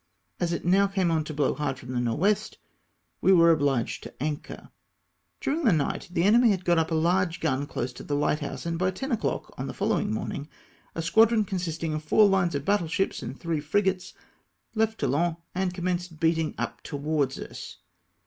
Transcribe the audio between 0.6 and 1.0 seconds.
now